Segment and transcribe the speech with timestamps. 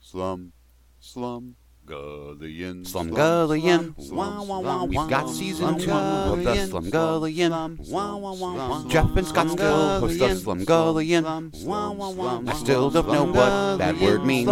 [0.00, 0.52] Slum,
[0.98, 2.84] slum, Gullion.
[2.84, 3.94] Slumgullion.
[4.00, 7.48] slum, Wah, wah, wah, We've got season two of the slum, Slumgullion.
[7.48, 8.88] slum, Wah, wah, wah, wah.
[8.88, 11.64] Jeff and Scott still host the slum, Slumgullion.
[11.64, 12.42] Wah, wah, wah.
[12.46, 14.50] I still don't know what that word means.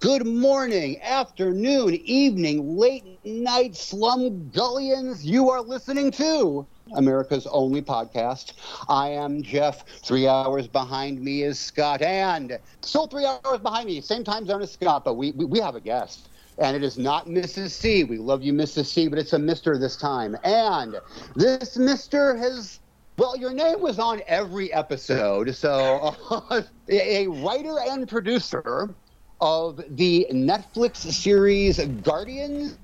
[0.00, 5.24] Good morning, afternoon, evening, late night, slumgullions.
[5.24, 8.52] You are listening to America's only podcast.
[8.88, 9.84] I am Jeff.
[10.02, 14.62] Three hours behind me is Scott, and still three hours behind me, same time zone
[14.62, 16.28] as Scott, but we, we, we have a guest.
[16.58, 17.70] And it is not Mrs.
[17.70, 18.04] C.
[18.04, 18.86] We love you, Mrs.
[18.86, 19.78] C, but it's a Mr.
[19.80, 20.36] this time.
[20.44, 20.96] And
[21.34, 22.38] this Mr.
[22.38, 22.80] has
[23.16, 25.54] well, your name was on every episode.
[25.54, 26.16] So,
[26.88, 28.94] a writer and producer
[29.40, 32.76] of the Netflix series Guardians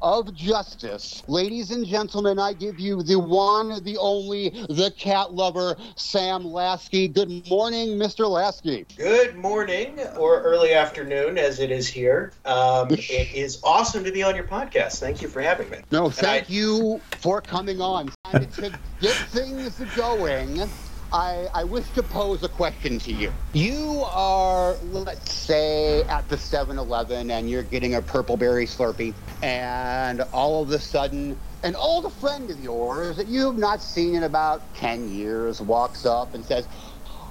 [0.00, 1.22] of Justice.
[1.26, 7.12] Ladies and gentlemen, I give you the one, the only, the cat lover, Sam Laskey.
[7.12, 8.26] Good morning, Mr.
[8.26, 8.86] Laskey.
[8.96, 12.32] Good morning or early afternoon, as it is here.
[12.44, 15.00] Um, it is awesome to be on your podcast.
[15.00, 15.78] Thank you for having me.
[15.90, 18.10] No, thank I- you for coming on.
[18.32, 20.68] To get things going,
[21.14, 23.34] I, I wish to pose a question to you.
[23.54, 29.18] You are, let's say, at the 7 Eleven and you're getting a purple berry slurpee,
[29.42, 34.14] and all of a sudden, an old friend of yours that you have not seen
[34.16, 36.68] in about 10 years walks up and says,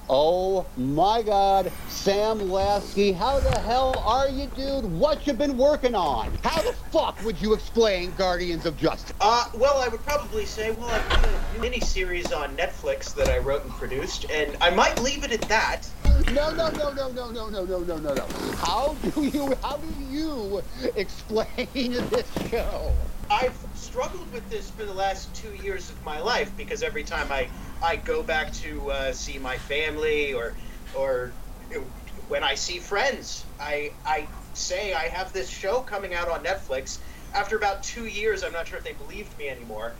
[0.08, 4.84] Oh my God, Sam Laskey, how the hell are you, dude?
[4.84, 6.30] What you been working on?
[6.42, 9.14] How the fuck would you explain Guardians of Justice?
[9.22, 13.30] Uh, well, I would probably say, well, I've got a mini series on Netflix that
[13.30, 15.88] I wrote and produced, and I might leave it at that.
[16.32, 18.26] No, no, no, no, no, no, no, no, no, no, no.
[18.56, 20.62] How do you, how do you
[20.96, 22.92] explain this show?
[23.30, 23.56] I've
[23.94, 27.46] struggled with this for the last two years of my life because every time I,
[27.80, 30.54] I go back to uh, see my family or
[30.98, 31.30] or
[32.26, 36.98] when I see friends, I I say I have this show coming out on Netflix.
[37.36, 39.92] After about two years, I'm not sure if they believed me anymore,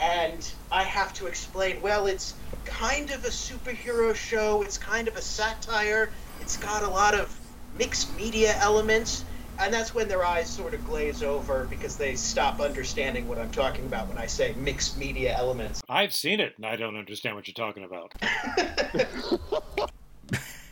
[0.00, 1.82] and I have to explain.
[1.82, 2.32] Well, it's
[2.64, 4.62] kind of a superhero show.
[4.62, 6.08] It's kind of a satire.
[6.40, 7.38] It's got a lot of
[7.76, 9.26] mixed media elements
[9.58, 13.50] and that's when their eyes sort of glaze over because they stop understanding what I'm
[13.50, 15.82] talking about when I say mixed media elements.
[15.88, 18.12] I've seen it, and I don't understand what you're talking about.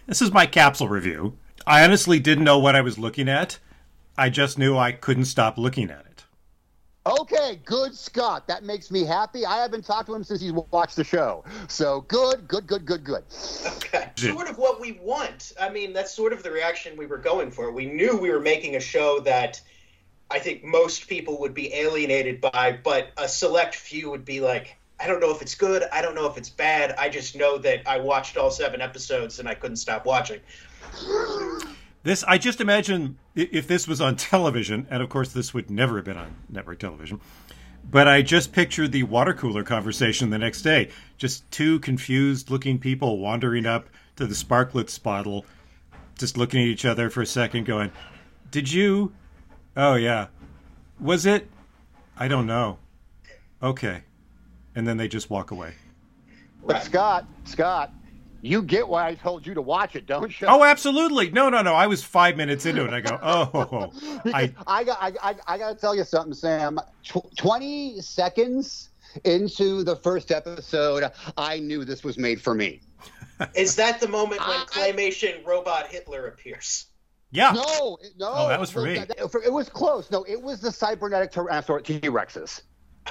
[0.07, 1.37] this is my capsule review.
[1.67, 3.59] I honestly didn't know what I was looking at.
[4.17, 6.24] I just knew I couldn't stop looking at it.
[7.07, 8.49] Okay, good, Scott.
[8.49, 9.45] That makes me happy.
[9.45, 11.45] I haven't talked to him since he's watched the show.
[11.69, 13.25] So good, good, good, good, good.
[13.77, 14.11] Okay.
[14.17, 15.53] Sort of what we want.
[15.61, 17.71] I mean, that's sort of the reaction we were going for.
[17.73, 19.61] We knew we were making a show that
[20.31, 24.77] I think most people would be alienated by, but a select few would be like,
[24.99, 25.83] I don't know if it's good.
[25.93, 26.95] I don't know if it's bad.
[26.97, 30.41] I just know that I watched all seven episodes and I couldn't stop watching.
[32.05, 35.97] This, I just imagine if this was on television, and of course this would never
[35.97, 37.19] have been on network television,
[37.91, 40.91] but I just pictured the water cooler conversation the next day.
[41.17, 45.47] Just two confused looking people wandering up to the Sparklets bottle,
[46.19, 47.91] just looking at each other for a second, going,
[48.51, 49.13] Did you?
[49.75, 50.27] Oh, yeah.
[51.01, 51.49] Was it?
[52.19, 52.79] I don't know.
[53.63, 54.03] Okay.
[54.75, 55.75] And then they just walk away.
[56.67, 57.93] But Scott, Scott,
[58.45, 60.47] you get why I told you to watch it, don't you?
[60.49, 61.31] Oh, absolutely.
[61.31, 61.75] No, no, no.
[61.75, 62.93] I was five minutes into it.
[62.93, 63.91] I go, oh,
[64.23, 66.79] Because I, I got, I, I, I got to tell you something, Sam.
[67.03, 68.91] Tw- Twenty seconds
[69.25, 72.81] into the first episode, I knew this was made for me.
[73.55, 76.87] Is that the moment when I- claymation robot Hitler appears?
[77.31, 77.51] yeah.
[77.53, 78.33] No, it- no.
[78.35, 78.99] Oh, that was for me.
[78.99, 80.11] It was close.
[80.11, 82.63] No, it was the cybernetic Tyrannosaurus T Rexes.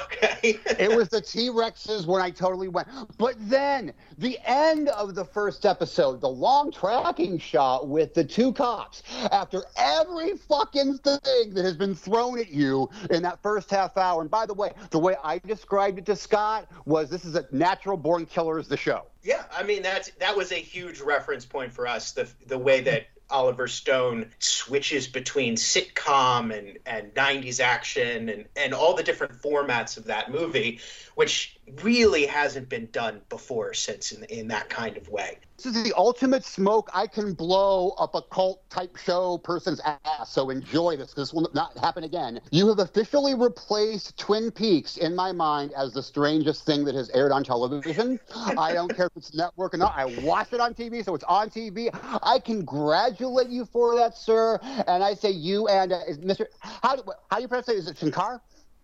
[0.02, 0.60] Okay.
[0.80, 2.88] It was the T Rexes when I totally went.
[3.18, 8.52] But then the end of the first episode, the long tracking shot with the two
[8.54, 13.98] cops, after every fucking thing that has been thrown at you in that first half
[13.98, 14.22] hour.
[14.22, 17.46] And by the way, the way I described it to Scott was this is a
[17.52, 19.06] natural born killers, the show.
[19.24, 22.12] Yeah, I mean that's that was a huge reference point for us.
[22.12, 28.74] The the way that Oliver Stone switches between sitcom and and 90s action and and
[28.74, 30.80] all the different formats of that movie,
[31.16, 35.38] which really hasn't been done before since in in that kind of way.
[35.58, 40.30] This is the ultimate smoke I can blow up a cult type show person's ass.
[40.30, 41.14] So enjoy this.
[41.14, 42.42] This will not happen again.
[42.52, 47.10] You have officially replaced Twin Peaks in my mind as the strangest thing that has
[47.12, 48.20] aired on television.
[48.58, 49.94] I don't care if it's network or not.
[49.96, 51.90] I watch it on TV, so it's on TV.
[52.22, 54.60] I congratulate you for that, sir.
[54.88, 56.46] And I say you and uh, is Mr.
[56.60, 57.78] How do, how do you pronounce it?
[57.78, 58.42] Is it Shankar?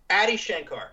[0.10, 0.92] Adi Shankar.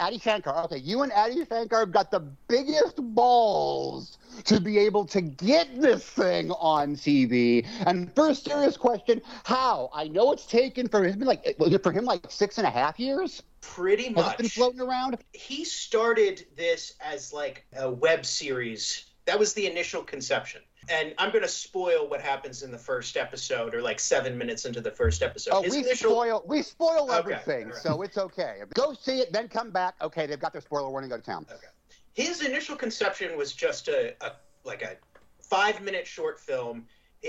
[0.00, 0.64] Adi Shankar.
[0.64, 5.80] Okay, you and Adi Shankar have got the biggest balls to be able to get
[5.80, 7.66] this thing on TV.
[7.86, 9.90] And first serious question: How?
[9.92, 13.42] I know it's taken for him like for him like six and a half years.
[13.60, 14.34] Pretty Has much.
[14.34, 15.18] it been floating around?
[15.32, 19.04] he started this as like a web series.
[19.26, 20.62] That was the initial conception.
[20.90, 24.64] And I'm going to spoil what happens in the first episode, or like seven minutes
[24.64, 25.50] into the first episode.
[25.54, 28.60] Oh, His we initial, spoil we spoil Okay, everything, so it's okay.
[28.74, 29.94] Go see it, then come back.
[30.00, 31.10] Okay, they've got their spoiler warning.
[31.10, 31.46] Go to town.
[31.52, 31.66] Okay.
[32.14, 34.32] his initial conception was just a, a
[34.64, 34.96] like a
[35.42, 36.86] five minute short film.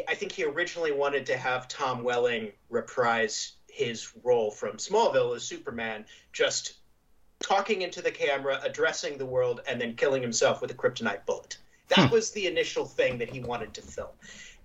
[0.07, 5.43] I think he originally wanted to have Tom Welling reprise his role from Smallville as
[5.43, 6.73] Superman, just
[7.41, 11.57] talking into the camera, addressing the world, and then killing himself with a kryptonite bullet.
[11.89, 12.13] That hmm.
[12.13, 14.09] was the initial thing that he wanted to film.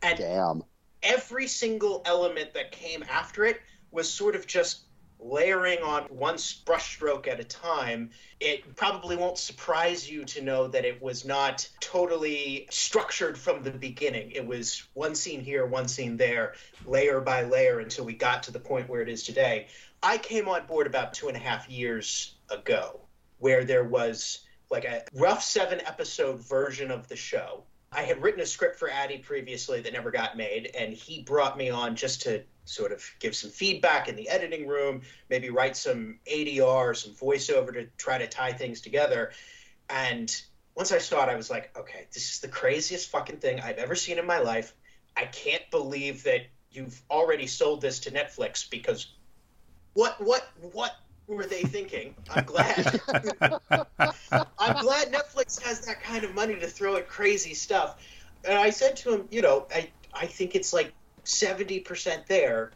[0.03, 0.65] And Damn.
[1.03, 3.61] every single element that came after it
[3.91, 4.81] was sort of just
[5.25, 8.11] layering on one brushstroke at a time.
[8.41, 13.71] It probably won't surprise you to know that it was not totally structured from the
[13.71, 14.33] beginning.
[14.33, 16.55] It was one scene here, one scene there,
[16.85, 19.69] layer by layer until we got to the point where it is today.
[20.03, 23.01] I came on board about two and a half years ago,
[23.39, 24.41] where there was
[24.71, 27.65] like a rough seven episode version of the show.
[27.93, 31.57] I had written a script for Adi previously that never got made, and he brought
[31.57, 35.77] me on just to sort of give some feedback in the editing room, maybe write
[35.77, 39.33] some ADR, some voiceover to try to tie things together.
[39.89, 40.35] And
[40.75, 43.79] once I saw it, I was like, okay, this is the craziest fucking thing I've
[43.79, 44.75] ever seen in my life.
[45.17, 49.07] I can't believe that you've already sold this to Netflix because
[49.93, 52.15] what what what were they thinking?
[52.31, 53.01] I'm glad.
[53.71, 57.97] I'm glad Netflix has that kind of money to throw at crazy stuff.
[58.45, 60.93] And I said to him, you know, I I think it's like
[61.25, 62.73] 70% there.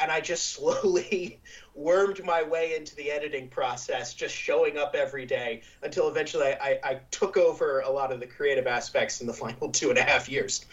[0.00, 1.40] And I just slowly
[1.74, 6.78] wormed my way into the editing process, just showing up every day until eventually I,
[6.84, 10.02] I took over a lot of the creative aspects in the final two and a
[10.02, 10.66] half years.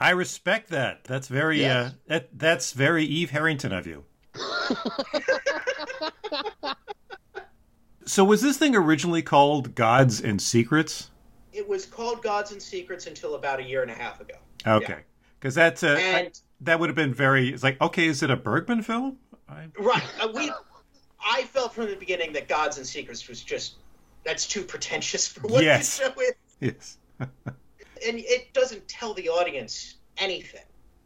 [0.00, 1.04] I respect that.
[1.04, 1.92] That's very Yes.
[1.92, 4.04] uh, that that's very Eve Harrington of you.
[8.04, 11.10] So was this thing originally called Gods and Secrets?
[11.52, 14.34] It was called Gods and Secrets until about a year and a half ago.
[14.66, 14.98] Okay,
[15.38, 16.30] because that's uh, I-
[16.62, 17.48] that would have been very.
[17.50, 19.18] It's like okay, is it a Bergman film?
[19.48, 20.02] I, Right.
[20.20, 20.50] Uh, we,
[21.24, 23.76] I felt from the beginning that Gods and Secrets was just
[24.24, 25.98] that's too pretentious for what Yes.
[25.98, 26.98] the show is, yes.
[27.20, 27.30] and
[28.18, 30.64] it doesn't tell the audience anything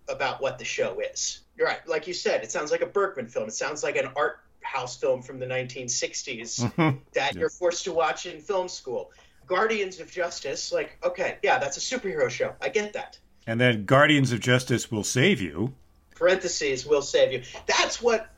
[0.09, 1.41] about what the show is.
[1.57, 1.87] You're right.
[1.87, 3.47] Like you said, it sounds like a Bergman film.
[3.49, 6.99] It sounds like an art house film from the 1960s mm-hmm.
[7.13, 9.11] that you're forced to watch in film school.
[9.47, 12.55] Guardians of Justice, like, okay, yeah, that's a superhero show.
[12.61, 13.19] I get that.
[13.47, 15.75] And then Guardians of Justice will save you.
[16.15, 17.43] parentheses will save you.
[17.67, 18.31] That's what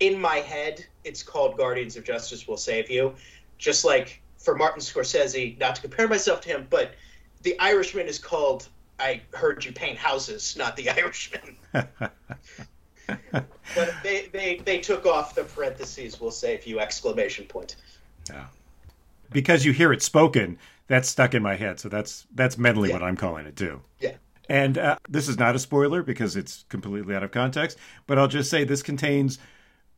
[0.00, 3.14] in my head it's called Guardians of Justice will save you.
[3.56, 6.94] Just like for Martin Scorsese, not to compare myself to him, but
[7.42, 8.68] The Irishman is called
[9.00, 11.56] I heard you paint houses, not The Irishman.
[13.32, 17.76] but they, they they took off the parentheses we'll save you exclamation point.
[18.28, 18.46] Yeah.
[19.32, 21.80] because you hear it spoken, that's stuck in my head.
[21.80, 22.96] So that's that's mentally Yeah.
[22.96, 23.80] what I'm calling it too.
[24.00, 24.16] Yeah.
[24.50, 27.78] And uh, this is not a spoiler because it's completely out of context.
[28.06, 29.38] But I'll just say this contains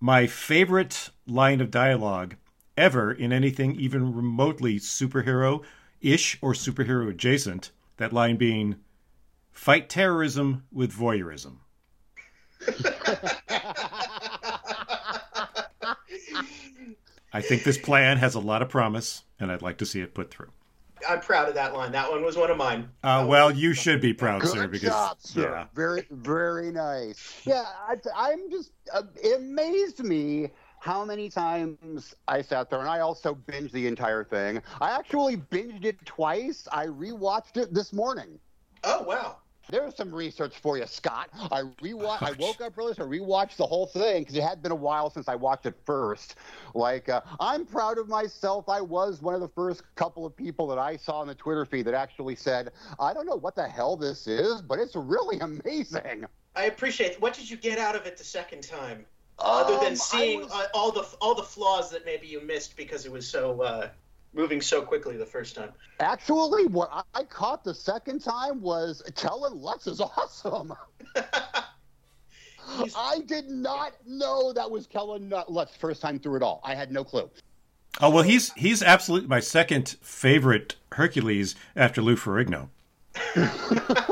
[0.00, 2.36] my favorite line of dialogue
[2.76, 5.62] ever in anything even remotely superhero
[6.00, 7.70] ish or superhero adjacent.
[7.98, 8.76] That line being,
[9.52, 11.58] "Fight terrorism with voyeurism."
[17.32, 20.14] I think this plan has a lot of promise, and I'd like to see it
[20.14, 20.50] put through.
[21.08, 21.92] I'm proud of that line.
[21.92, 22.90] That one was one of mine.
[23.02, 25.42] Uh, well, you should be proud, Good sir, because job, sir.
[25.42, 27.40] yeah, Very, very nice.
[27.44, 30.50] Yeah, I, I'm just, uh, it amazed me
[30.80, 34.62] how many times I sat there and I also binged the entire thing.
[34.80, 36.66] I actually binged it twice.
[36.72, 38.38] I rewatched it this morning.
[38.82, 39.36] Oh wow.
[39.70, 41.30] There's some research for you, Scott.
[41.50, 42.22] I rewatched.
[42.22, 44.76] I woke up early, so I rewatched the whole thing because it had been a
[44.76, 46.36] while since I watched it first.
[46.74, 48.68] Like, uh, I'm proud of myself.
[48.68, 51.64] I was one of the first couple of people that I saw on the Twitter
[51.64, 55.38] feed that actually said, "I don't know what the hell this is, but it's really
[55.40, 57.20] amazing." I appreciate.
[57.20, 59.06] What did you get out of it the second time?
[59.42, 62.42] other Um, than I seeing was- uh, all the all the flaws that maybe you
[62.42, 63.88] missed because it was so uh,
[64.32, 65.72] moving so quickly the first time.
[66.00, 70.72] Actually, what I- I caught the second time was Kellen Lutz is awesome.
[72.96, 76.60] I did not know that was Kellen Lutz first time through it all.
[76.62, 77.28] I had no clue.
[78.00, 82.68] Oh well, he's he's absolutely my second favorite Hercules after Lou Ferrigno.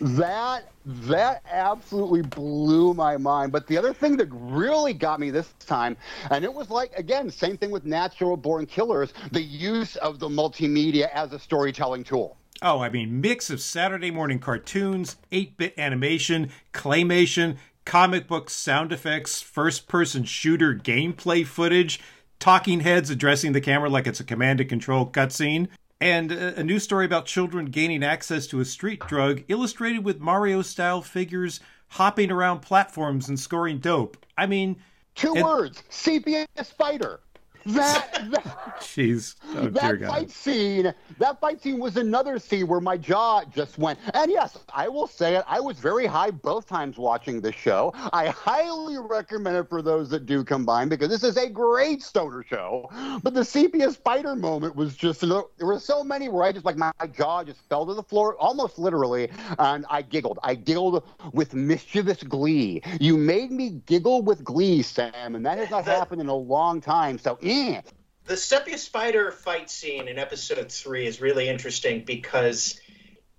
[0.00, 3.52] that that absolutely blew my mind.
[3.52, 5.96] But the other thing that really got me this time,
[6.30, 10.28] and it was like again, same thing with Natural Born Killers, the use of the
[10.28, 12.36] multimedia as a storytelling tool.
[12.60, 18.92] Oh, I mean, mix of Saturday morning cartoons, 8 bit animation, claymation, comic books, sound
[18.92, 22.00] effects, first person shooter gameplay footage,
[22.40, 25.68] talking heads addressing the camera like it's a Command and Conquer cutscene,
[26.00, 30.62] and a, new story about children gaining access to a street drug illustrated with Mario
[30.62, 34.24] style figures hopping around platforms and scoring dope.
[34.36, 34.76] I mean,
[35.14, 37.18] Two It- words: sepia spider.
[37.68, 39.34] That, that jeez.
[39.54, 40.08] Oh, dear that God.
[40.08, 43.98] fight scene that fight scene was another scene where my jaw just went.
[44.14, 47.92] And yes i will say it i was very high both times watching the show.
[48.12, 52.42] I highly recommend it for those that do combine because this is a great stoner
[52.48, 52.88] show.
[53.22, 56.76] But the sepia spider moment was just there were so many where i just like
[56.76, 60.38] my, my jaw just fell to the floor almost literally and i giggled.
[60.42, 62.82] I giggled with mischievous glee.
[63.00, 66.34] You made me giggle with glee sam and that has not That- happened in a
[66.34, 67.18] long time.
[67.18, 67.80] So eh.
[68.26, 72.78] The Sepia Spider fight scene in episode three is really interesting because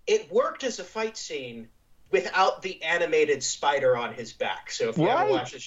[0.07, 1.69] it worked as a fight scene
[2.11, 4.71] without the animated spider on his back.
[4.71, 5.17] So if you Right.
[5.17, 5.63] haven't watched it,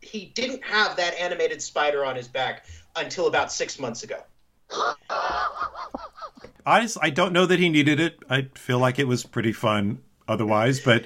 [0.00, 4.20] he didn't have that animated spider on his back until about six months ago.
[6.66, 8.18] Honestly, I don't know that he needed it.
[8.28, 11.04] I feel like it was pretty fun otherwise, but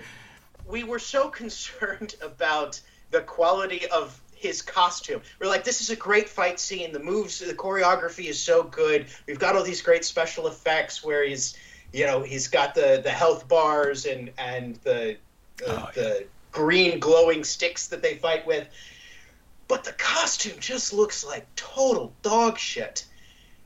[0.67, 2.81] we were so concerned about
[3.11, 5.21] the quality of his costume.
[5.39, 6.93] We're like, this is a great fight scene.
[6.93, 9.07] The moves, the choreography is so good.
[9.27, 11.57] We've got all these great special effects where he's,
[11.93, 15.19] you know, he's got the the health bars and and the
[15.59, 18.67] the, oh, the green glowing sticks that they fight with.
[19.69, 23.05] But the costume just looks like total dog shit.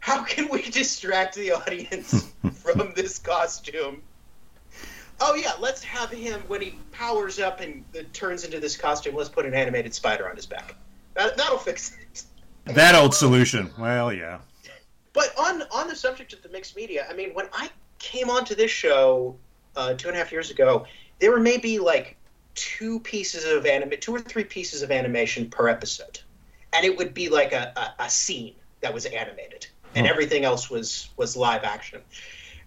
[0.00, 4.02] How can we distract the audience from this costume?
[5.21, 9.14] Oh yeah, let's have him when he powers up and turns into this costume.
[9.14, 10.75] Let's put an animated spider on his back.
[11.14, 12.25] That, that'll fix it.
[12.75, 13.71] that old solution.
[13.78, 14.38] Well, yeah.
[15.12, 18.54] But on on the subject of the mixed media, I mean, when I came onto
[18.54, 19.37] this show
[19.76, 20.87] uh, two and a half years ago,
[21.21, 22.16] there were maybe like
[22.54, 26.21] two pieces of anime, two or three pieces of animation per episode,
[26.73, 30.68] and it would be like a, a, a scene that was animated, and everything else
[30.68, 32.02] was was live action.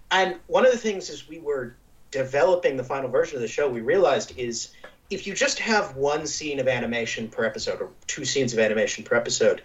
[0.09, 1.75] And one of the things is we were
[2.11, 4.69] developing the final version of the show, we realized is
[5.09, 9.03] if you just have one scene of animation per episode or two scenes of animation
[9.03, 9.61] per episode,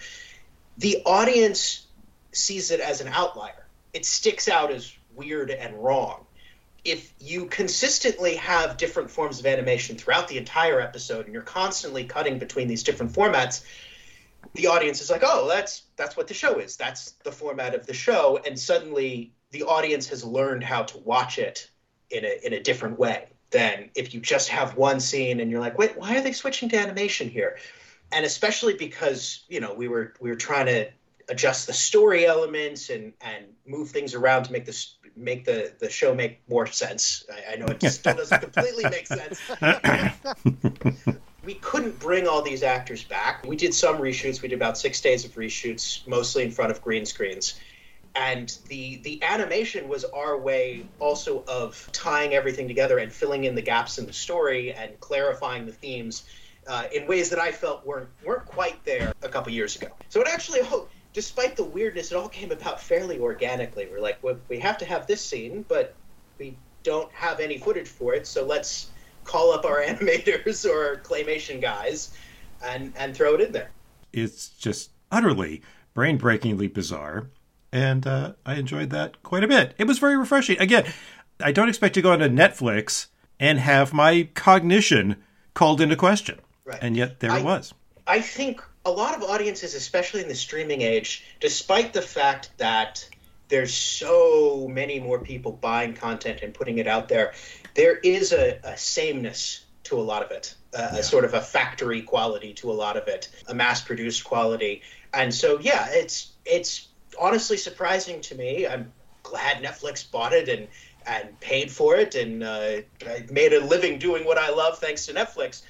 [0.78, 1.86] the audience
[2.32, 3.66] sees it as an outlier.
[3.92, 6.26] It sticks out as weird and wrong.
[6.84, 12.04] If you consistently have different forms of animation throughout the entire episode and you're constantly
[12.04, 13.64] cutting between these different formats,
[14.54, 16.76] the audience is like, "Oh, that's that's what the show is.
[16.76, 21.38] That's the format of the show." And suddenly the audience has learned how to watch
[21.38, 21.70] it
[22.12, 25.60] in a in a different way than if you just have one scene and you're
[25.60, 27.58] like, "Wait, why are they switching to animation here?"
[28.12, 30.88] And especially because, you know, we were we were trying to
[31.28, 35.90] adjust the story elements and and move things around to make this make the the
[35.90, 37.24] show make more sense.
[37.32, 39.40] I, I know it still doesn't completely make sense.
[41.44, 43.44] we couldn't bring all these actors back.
[43.46, 44.42] We did some reshoots.
[44.42, 47.58] We did about six days of reshoots, mostly in front of green screens.
[48.14, 53.54] And the the animation was our way also of tying everything together and filling in
[53.54, 56.24] the gaps in the story and clarifying the themes
[56.66, 59.88] uh, in ways that I felt weren't weren't quite there a couple years ago.
[60.08, 63.88] So it actually, oh, despite the weirdness, it all came about fairly organically.
[63.90, 65.94] We're like, well, we have to have this scene, but
[66.38, 68.90] we don't have any footage for it, so let's
[69.24, 72.16] call up our animators or claymation guys
[72.64, 73.70] and and throw it in there.
[74.12, 75.62] It's just utterly
[75.94, 77.30] brain breakingly bizarre.
[77.72, 79.74] And uh, I enjoyed that quite a bit.
[79.78, 80.60] It was very refreshing.
[80.60, 80.84] Again,
[81.40, 83.06] I don't expect to go onto Netflix
[83.40, 85.16] and have my cognition
[85.54, 86.38] called into question.
[86.64, 86.78] Right.
[86.82, 87.74] And yet there I- it was.
[88.06, 93.08] I think a lot of audiences, especially in the streaming age, despite the fact that
[93.48, 97.32] there's so many more people buying content and putting it out there,
[97.74, 101.40] there is a, a sameness to a lot of it, uh, a sort of a
[101.40, 104.82] factory quality to a lot of it, a mass-produced quality.
[105.14, 106.88] And so, yeah, it's it's
[107.20, 108.66] honestly surprising to me.
[108.66, 108.92] I'm
[109.22, 110.68] glad Netflix bought it and
[111.04, 115.06] and paid for it, and uh, I made a living doing what I love thanks
[115.06, 115.62] to Netflix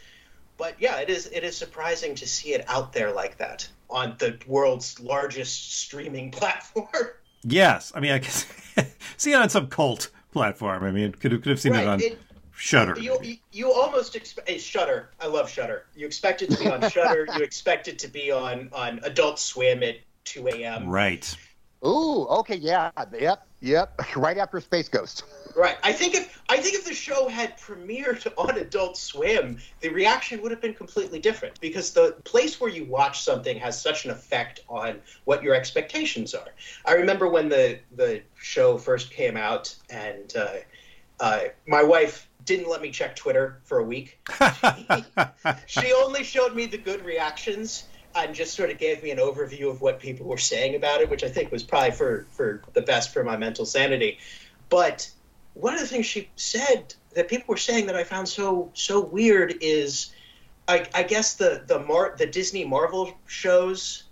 [0.63, 4.15] but yeah, it is it is surprising to see it out there like that on
[4.19, 6.87] the world's largest streaming platform.
[7.43, 7.93] Yes.
[7.97, 8.47] I mean, I guess
[9.17, 10.85] see it on some cult platform.
[10.85, 12.17] I mean, could have, could have seen it on It,
[12.55, 12.97] Shudder.
[13.01, 15.11] you, you you almost expect hey, Shudder.
[15.21, 15.87] I love Shudder.
[15.97, 17.27] You expect it to be on Shudder.
[17.37, 20.89] you expect it to be on on Adult Swim at 2 a.m.
[20.89, 21.35] Right.
[21.85, 24.01] Ooh, okay, yeah, yep, yep.
[24.17, 25.25] Right after Space Ghost.
[25.55, 25.77] Right.
[25.83, 30.41] I think if I think if the show had premiered on Adult Swim, the reaction
[30.41, 34.13] would have been completely different because the place where you watch something has such an
[34.13, 36.49] effect on what your expectations are.
[36.87, 40.55] I remember when the the show first came out, and uh,
[41.21, 44.19] uh, my wife didn't let me check Twitter for a week.
[45.67, 49.71] she only showed me the good reactions and just sort of gave me an overview
[49.71, 52.83] of what people were saying about it, which I think was probably for for the
[52.83, 54.19] best for my mental sanity.
[54.69, 55.11] But
[55.55, 59.01] one of the things she said that people were saying that I found so so
[59.01, 60.13] weird is,
[60.69, 64.05] I, I guess the the Mar- the Disney Marvel shows,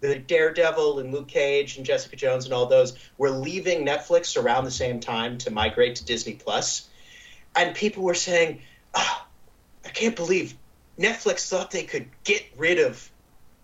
[0.00, 4.64] the Daredevil and Luke Cage and Jessica Jones and all those were leaving Netflix around
[4.64, 6.88] the same time to migrate to Disney Plus,
[7.56, 8.62] and people were saying,
[8.94, 9.26] oh,
[9.84, 10.54] I can't believe
[10.98, 13.10] Netflix thought they could get rid of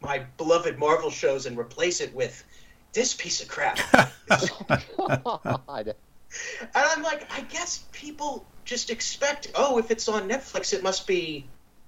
[0.05, 2.45] my beloved Marvel shows and replace it with
[2.93, 3.79] this piece of crap.
[4.29, 5.95] God.
[6.61, 11.07] And I'm like, I guess people just expect, oh, if it's on Netflix, it must
[11.07, 11.47] be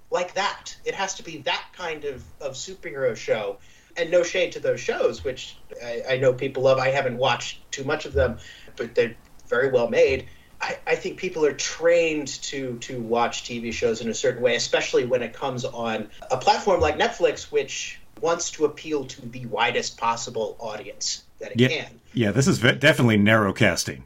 [0.09, 0.75] like that.
[0.85, 3.57] It has to be that kind of, of superhero show.
[3.97, 6.77] And no shade to those shows, which I, I know people love.
[6.77, 8.37] I haven't watched too much of them,
[8.75, 9.15] but they're
[9.47, 10.27] very well made.
[10.61, 14.55] I, I think people are trained to to watch TV shows in a certain way,
[14.55, 19.45] especially when it comes on a platform like Netflix, which wants to appeal to the
[19.47, 21.99] widest possible audience that it Yeah, can.
[22.13, 22.31] yeah.
[22.31, 24.03] This is definitely narrow casting.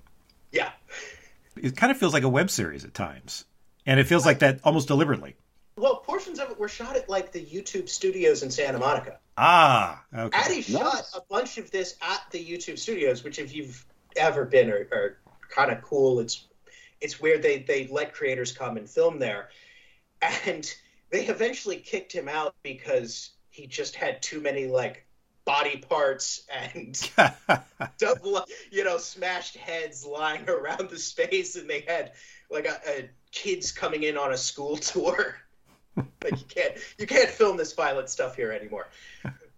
[0.52, 0.72] Yeah.
[1.56, 3.46] It kind of feels like a web series at times,
[3.86, 5.36] and it feels like that almost deliberately.
[5.76, 9.18] Well, portions of it were shot at like the YouTube studios in Santa Monica.
[9.38, 10.40] Ah, okay.
[10.40, 14.70] Adi shot a bunch of this at the YouTube studios, which if you've ever been
[14.70, 15.18] are, are
[15.50, 16.20] kind of cool.
[16.20, 16.46] It's
[17.00, 19.50] it's where they they let creators come and film there,
[20.46, 20.72] and
[21.10, 25.06] they eventually kicked him out because he just had too many like
[25.46, 27.10] body parts and
[27.98, 32.12] double you know smashed heads lying around the space and they had
[32.50, 35.36] like a, a kids coming in on a school tour
[35.96, 38.88] like you can't you can't film this violent stuff here anymore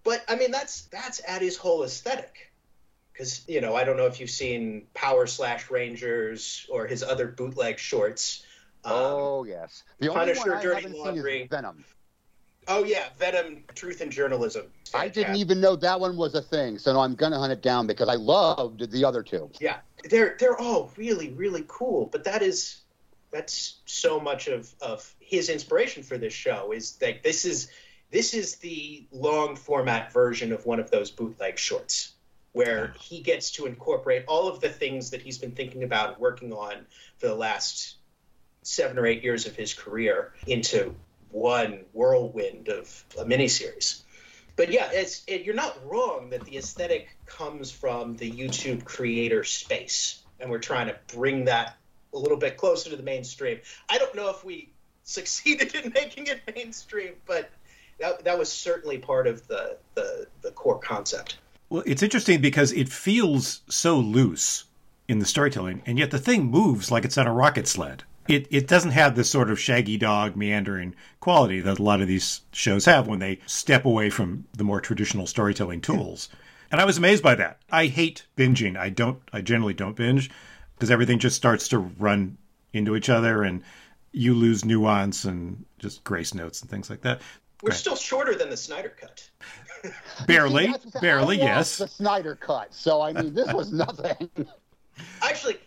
[0.03, 2.51] but i mean that's that's Adi's whole aesthetic
[3.11, 7.27] because you know i don't know if you've seen power slash rangers or his other
[7.27, 8.45] bootleg shorts
[8.85, 9.83] um, Oh yes.
[9.99, 11.31] The only Punisher, one I Dirty haven't Laundry.
[11.31, 11.85] seen is Venom.
[12.67, 14.65] Oh yeah venom truth and journalism.
[14.93, 17.87] I didn't even know that one was a thing, so I'm gonna hunt it down
[17.87, 19.49] because I loved the other two.
[19.59, 19.77] Yeah,
[20.09, 22.81] they're they're all really really cool, but that is
[23.31, 27.69] that's so much of of his inspiration for this show is that this is
[28.11, 32.13] this is the long format version of one of those bootleg shorts
[32.53, 36.53] where he gets to incorporate all of the things that he's been thinking about working
[36.53, 36.85] on
[37.17, 37.95] for the last
[38.61, 40.95] seven or eight years of his career into
[41.33, 44.03] one whirlwind of a miniseries.
[44.55, 49.43] But yeah, it's it, you're not wrong that the aesthetic comes from the YouTube creator
[49.43, 51.75] space, and we're trying to bring that
[52.13, 53.59] a little bit closer to the mainstream.
[53.89, 54.69] I don't know if we
[55.03, 57.49] succeeded in making it mainstream, but
[57.99, 61.37] that that was certainly part of the the, the core concept.
[61.69, 64.65] Well, it's interesting because it feels so loose
[65.07, 68.03] in the storytelling, and yet the thing moves like it's on a rocket sled.
[68.27, 72.07] It it doesn't have this sort of shaggy dog meandering quality that a lot of
[72.07, 76.29] these shows have when they step away from the more traditional storytelling tools.
[76.71, 77.59] And I was amazed by that.
[77.71, 78.77] I hate binging.
[78.77, 79.19] I don't.
[79.31, 80.31] I generally don't binge
[80.75, 82.37] because everything just starts to run
[82.71, 83.61] into each other, and
[84.11, 87.21] you lose nuance and just grace notes and things like that.
[87.61, 87.77] We're Right.
[87.77, 89.29] still shorter than the Snyder cut.
[90.27, 91.77] Barely, That's- I barely, watched yes.
[91.77, 92.73] The Snyder cut.
[92.73, 94.29] So I mean, this was nothing.
[95.21, 95.57] Actually,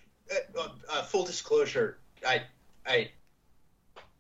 [0.59, 2.43] uh, uh, full disclosure, I
[2.87, 3.11] I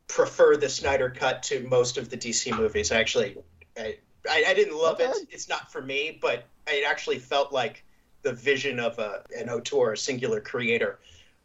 [0.08, 2.92] prefer the Snyder cut to most of the DC movies.
[2.92, 3.36] Actually,
[3.76, 5.14] I, I, I didn't love it.
[5.30, 7.84] It's not for me, but it actually felt like
[8.22, 10.98] the vision of a an auteur, a singular creator,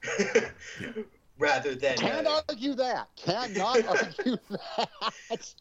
[1.39, 1.97] rather than.
[1.97, 3.09] Can't uh, argue that.
[3.15, 5.53] Cannot argue that.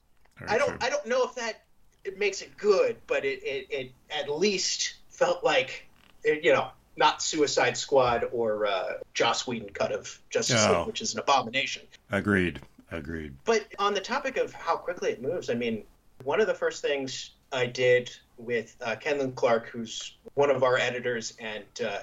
[0.48, 0.82] I don't.
[0.82, 1.64] I don't know if that
[2.04, 5.86] it makes it good, but it, it, it at least felt like
[6.24, 10.79] it, you know not Suicide Squad or uh, Joss Whedon cut of Justice Oh.
[10.79, 11.83] League, which is an abomination.
[12.11, 12.61] Agreed.
[12.90, 13.35] Agreed.
[13.44, 15.85] But on the topic of how quickly it moves, I mean,
[16.24, 20.76] one of the first things I did with uh, Kenlon Clark, who's one of our
[20.76, 22.00] editors and uh,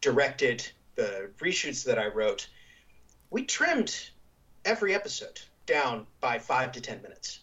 [0.00, 2.48] directed the reshoots that I wrote,
[3.30, 4.10] we trimmed
[4.64, 7.40] every episode down by five to ten minutes.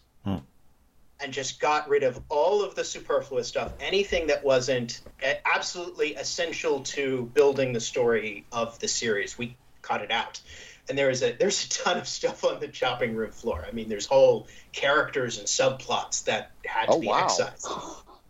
[1.20, 5.00] And just got rid of all of the superfluous stuff, anything that wasn't
[5.46, 9.38] absolutely essential to building the story of the series.
[9.38, 10.40] We cut it out
[10.88, 13.64] and there is a there's a ton of stuff on the chopping room floor.
[13.66, 17.24] I mean, there's whole characters and subplots that had to Oh, be wow.
[17.24, 17.66] excised.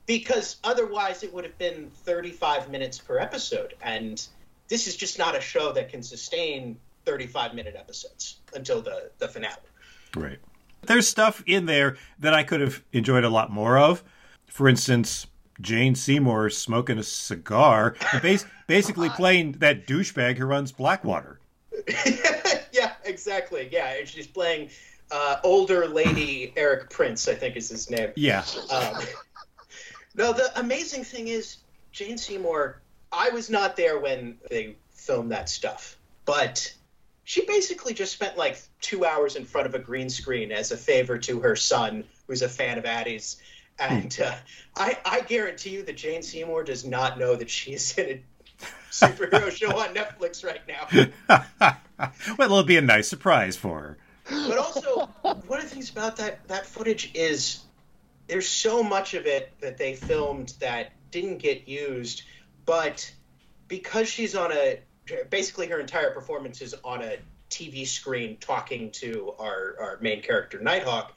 [0.07, 4.25] because otherwise it would have been 35 minutes per episode and
[4.69, 9.29] this is just not a show that can sustain 35 minute episodes until the the
[9.29, 9.57] finale
[10.15, 10.39] Right.
[10.87, 14.03] There's stuff in there that I could have enjoyed a lot more of.
[14.47, 15.27] For instance,
[15.61, 21.41] Jane Seymour smoking a cigar and bas- basically playing that douchebag who runs Blackwater.
[22.73, 24.71] yeah exactly yeah and she's playing
[25.11, 28.43] uh, older lady erik prince i think is his name Yeah.
[28.71, 28.95] Um,
[30.15, 31.59] no, the amazing thing is
[31.93, 32.81] Jane Seymour.
[33.13, 36.73] I was not there when they filmed that stuff, but
[37.27, 40.77] she basically just spent like two hours in front of a green screen as a
[40.77, 43.39] favor to her son, who's a fan of Adi's.
[43.81, 44.37] And uh,
[44.77, 49.51] I, I guarantee you that Jane Seymour does not know that she's in a superhero
[49.51, 51.77] show on Netflix right now.
[52.39, 53.99] well, it'll be a nice surprise for her.
[54.49, 57.65] But also, one of the things about that that footage is
[58.29, 62.23] there's so much of it that they filmed that didn't get used,
[62.65, 63.13] but
[63.67, 64.79] because she's on a
[65.31, 67.17] basically her entire performance is on a
[67.51, 71.17] TV screen talking to our our main character Nighthawk,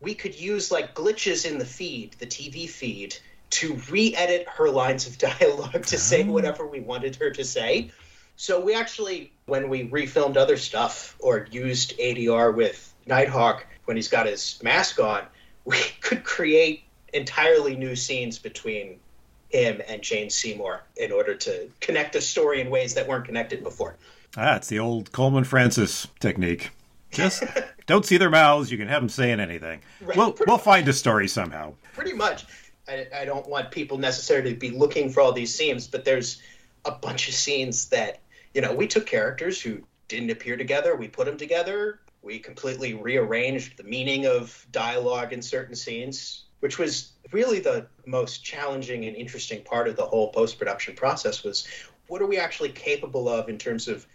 [0.00, 3.16] we could use like glitches in the feed, the TV feed,
[3.50, 6.32] to re-edit her lines of dialogue to say oh.
[6.32, 7.90] whatever we wanted her to say.
[8.36, 14.08] So we actually, when we refilmed other stuff or used ADR with Nighthawk when he's
[14.08, 15.24] got his mask on,
[15.64, 19.00] we could create entirely new scenes between
[19.48, 23.62] him and Jane Seymour in order to connect the story in ways that weren't connected
[23.62, 23.96] before.
[24.36, 26.70] Ah, it's the old Coleman Francis technique.
[27.10, 27.42] Just
[27.86, 28.70] don't see their mouths.
[28.70, 29.80] You can have them saying anything.
[30.00, 31.74] Right, We'll we'll find a story somehow.
[31.94, 32.44] Pretty much.
[32.86, 36.42] I, I don't want people necessarily to be looking for all these scenes, but there's
[36.84, 38.20] a bunch of scenes that,
[38.54, 42.94] you know, we took characters who didn't appear together, we put them together, we completely
[42.94, 49.16] rearranged the meaning of dialogue in certain scenes, which was really the most challenging and
[49.16, 51.66] interesting part of the whole post-production process was
[52.06, 54.06] what are we actually capable of in terms of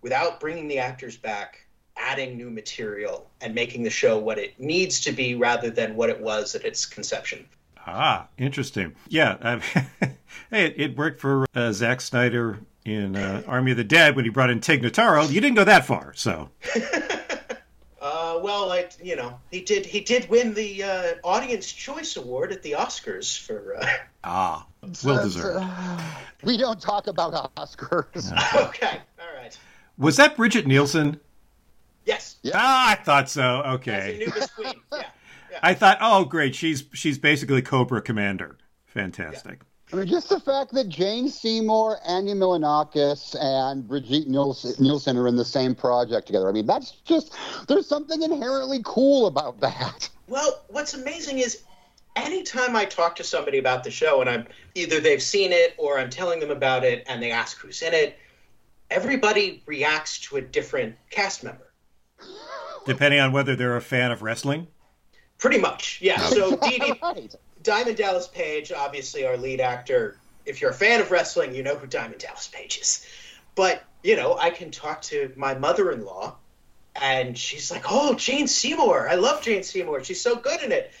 [0.00, 1.58] without bringing the actors back
[1.96, 6.08] adding new material and making the show what it needs to be rather than what
[6.08, 7.46] it was at its conception
[7.86, 8.94] Ah, interesting.
[9.08, 9.60] Yeah,
[10.50, 14.24] hey, it, it worked for uh, Zack Snyder in uh, Army of the Dead when
[14.24, 15.30] he brought in Tig Notaro.
[15.30, 16.50] You didn't go that far, so
[18.42, 22.62] well I, you know he did he did win the uh, audience choice award at
[22.62, 23.86] the oscars for uh,
[24.24, 24.66] ah,
[25.04, 25.64] well deserved.
[26.42, 28.32] We don't talk about Oscars.
[28.68, 29.56] okay all right
[29.98, 31.20] Was that Brigitte Nielsen?
[32.04, 32.52] yes Yeah.
[32.56, 33.62] Ah, I thought so.
[33.64, 35.04] Okay, Anubis Queen yeah
[35.62, 38.58] I thought, oh, great, she's she's basically Cobra Commander.
[38.86, 39.60] Fantastic.
[39.92, 45.28] I mean, just the fact that Jane Seymour, Andy Milonakis, and Brigitte Nielsen, Nielsen are
[45.28, 46.48] in the same project together.
[46.48, 47.34] I mean, that's just,
[47.68, 50.08] there's something inherently cool about that.
[50.28, 51.64] Well, what's amazing is
[52.16, 55.98] anytime I talk to somebody about the show and I'm either they've seen it or
[55.98, 58.18] I'm telling them about it and they ask who's in it,
[58.90, 61.70] everybody reacts to a different cast member.
[62.86, 64.68] Depending on whether they're a fan of wrestling.
[65.36, 66.18] Pretty much, yeah.
[66.28, 67.34] So Dee Dee, right.
[67.62, 70.18] Diamond Dallas Page, obviously our lead actor.
[70.44, 73.06] If you're a fan of wrestling, you know who Diamond Dallas Page is.
[73.54, 76.34] But you know, I can talk to my mother-in-law,
[77.00, 79.08] and she's like, "Oh, Jane Seymour!
[79.08, 80.02] I love Jane Seymour.
[80.04, 80.92] She's so good in it."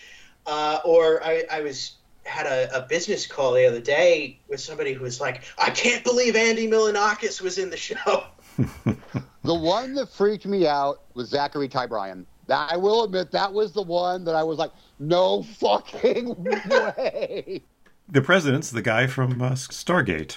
[0.46, 4.92] Uh, or I, I was had a, a business call the other day with somebody
[4.92, 8.24] who was like, "I can't believe Andy Milonakis was in the show."
[9.44, 12.26] The one that freaked me out was Zachary Ty Bryan.
[12.52, 16.34] That, I will admit that was the one that I was like, no fucking
[16.68, 17.62] way.
[18.10, 20.36] The president's the guy from uh, Stargate.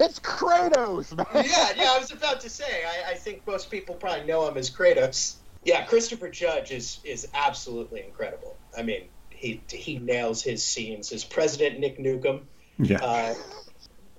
[0.00, 1.26] It's Kratos, man.
[1.48, 2.82] yeah, yeah, I was about to say.
[2.84, 5.36] I, I think most people probably know him as Kratos.
[5.62, 8.56] Yeah, Christopher Judge is is absolutely incredible.
[8.76, 12.40] I mean, he he nails his scenes as President Nick Nukem.
[12.80, 13.34] Yeah, Uh,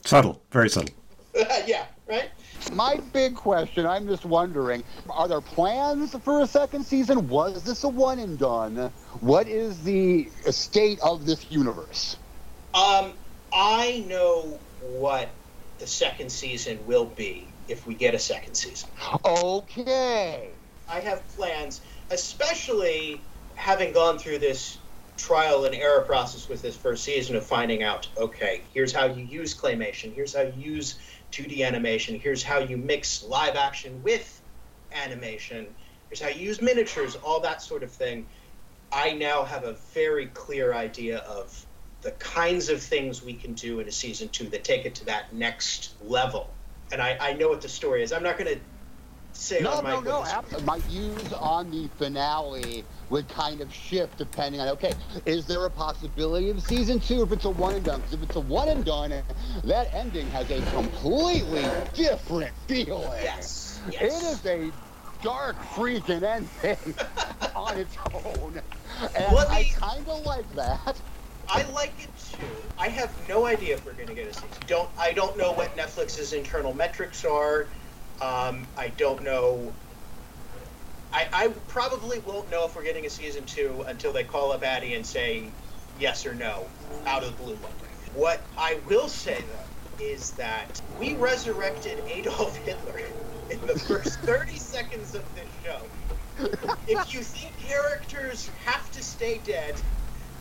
[0.06, 0.96] subtle, very subtle.
[1.68, 2.30] yeah, right.
[2.72, 7.28] My big question, I'm just wondering, are there plans for a second season?
[7.28, 8.92] Was this a one and done?
[9.20, 12.18] What is the state of this universe?
[12.74, 13.14] Um,
[13.54, 15.30] I know what
[15.80, 18.90] the second season will be if we get a second season.
[19.26, 20.50] Okay.
[20.90, 23.22] I have plans, especially
[23.56, 24.78] having gone through this
[25.18, 29.24] trial and error process with this first season of finding out okay, here's how you
[29.24, 30.98] use claymation, here's how you use
[31.34, 34.40] 2D animation, here's how you mix live action with
[34.94, 35.66] animation,
[36.08, 38.28] here's how you use miniatures, all that sort of thing.
[38.92, 41.66] I now have a very clear idea of
[42.02, 45.06] the kinds of things we can do in a season two that take it to
[45.06, 46.54] that next level.
[46.92, 48.14] And I, I know what the story is.
[48.14, 48.62] I'm not going to
[49.34, 50.26] say No, no, no.
[50.66, 54.94] My views on the finale would kind of shift depending on okay,
[55.26, 58.02] is there a possibility of season two if it's a one and done?
[58.02, 59.14] Because if it's a one and done,
[59.64, 63.24] that ending has a completely different feeling.
[63.24, 63.80] Yes.
[63.92, 64.24] Yes.
[64.24, 64.72] is a
[65.22, 66.96] dark freaking ending
[67.56, 68.62] on its own,
[69.16, 71.00] and Let I kind of like that.
[71.50, 72.46] I like it too.
[72.78, 74.50] I have no idea if we're going to get a season.
[74.68, 77.68] Don't I don't know what Netflix's internal metrics are.
[78.24, 79.74] Um, I don't know.
[81.12, 84.66] I, I probably won't know if we're getting a season two until they call up
[84.66, 85.50] Adi and say
[86.00, 86.66] yes or no
[87.06, 87.74] out of the blue one.
[88.16, 93.02] What I will say though is that we resurrected Adolf Hitler
[93.50, 95.82] in the first 30 seconds of this show.
[96.88, 99.76] If you think characters have to stay dead,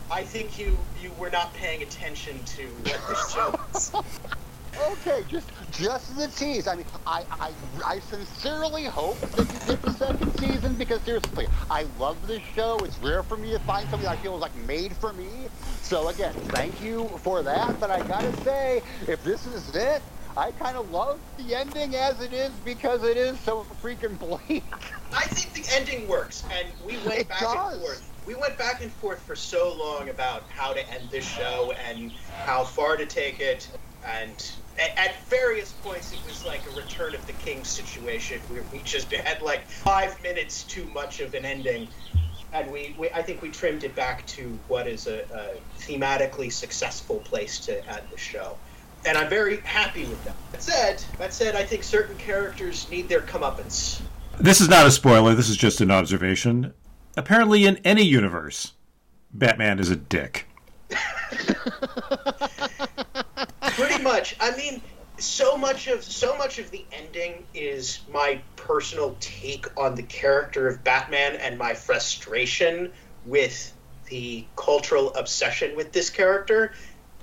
[0.09, 3.91] I think you you were not paying attention to what the show is.
[4.77, 6.67] Okay, just just the tease.
[6.67, 11.47] I mean, I, I I sincerely hope that you get the second season because seriously,
[11.69, 12.83] I love this show.
[12.83, 15.49] It's rare for me to find something I feel is like made for me.
[15.81, 17.79] So again, thank you for that.
[17.79, 20.03] But I gotta say, if this is it,
[20.35, 24.65] I kind of love the ending as it is because it is so freaking bleak.
[25.13, 27.55] I think the ending works, and we went It back does.
[27.55, 28.13] and forth.
[28.25, 32.15] We went back and forth for so long about how to end this show and
[32.41, 37.25] how far to take it, and at various points it was like a Return of
[37.27, 41.87] the King situation where we just had like five minutes too much of an ending,
[42.51, 46.51] and we, we I think we trimmed it back to what is a, a thematically
[46.51, 48.57] successful place to end the show.
[49.05, 50.35] And I'm very happy with that.
[50.51, 54.01] That said, that said, I think certain characters need their comeuppance.
[54.39, 55.35] This is not a spoiler.
[55.35, 56.73] This is just an observation.
[57.17, 58.71] Apparently, in any universe,
[59.33, 60.47] Batman is a dick.
[63.75, 64.35] pretty much.
[64.39, 64.81] I mean
[65.19, 70.67] so much of so much of the ending is my personal take on the character
[70.67, 72.91] of batman and my frustration
[73.25, 73.73] with
[74.09, 76.73] the cultural obsession with this character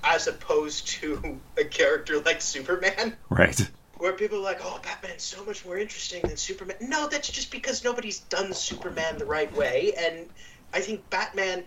[0.03, 3.15] as opposed to a character like superman.
[3.29, 3.69] Right.
[3.97, 6.77] where people are like oh batman's so much more interesting than superman.
[6.81, 10.29] No that's just because nobody's done superman the right way and
[10.73, 11.65] i think batman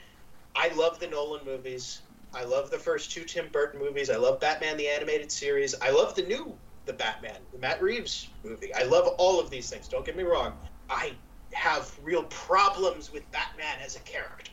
[0.56, 2.00] i love the nolan movies
[2.34, 4.10] I love the first two Tim Burton movies.
[4.10, 5.74] I love Batman the animated series.
[5.80, 8.74] I love the new the Batman, the Matt Reeves movie.
[8.74, 9.88] I love all of these things.
[9.88, 10.52] Don't get me wrong.
[10.90, 11.12] I
[11.52, 14.52] have real problems with Batman as a character.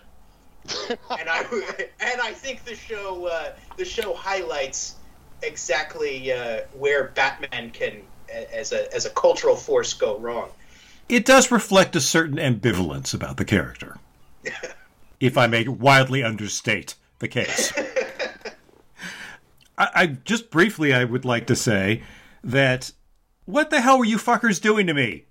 [1.19, 1.43] and I
[1.99, 4.95] and I think the show uh, the show highlights
[5.41, 8.03] exactly uh, where Batman can
[8.53, 10.49] as a as a cultural force go wrong.
[11.09, 13.97] It does reflect a certain ambivalence about the character,
[15.19, 17.71] if I may wildly understate the case.
[19.77, 22.03] I, I just briefly, I would like to say
[22.43, 22.91] that
[23.45, 25.25] what the hell were you fuckers doing to me?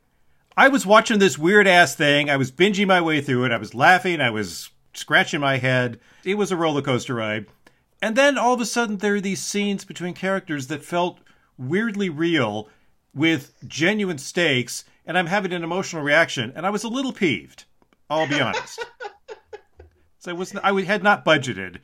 [0.57, 2.29] I was watching this weird ass thing.
[2.29, 3.53] I was binging my way through it.
[3.53, 4.20] I was laughing.
[4.20, 6.00] I was scratching my head.
[6.24, 7.46] It was a roller coaster ride.
[8.03, 11.20] And then all of a sudden, there are these scenes between characters that felt
[11.59, 12.68] weirdly real
[13.14, 16.53] with genuine stakes, and I'm having an emotional reaction.
[16.57, 17.64] And I was a little peeved.
[18.09, 18.85] I'll be honest.
[20.21, 21.79] so I was I had not budgeted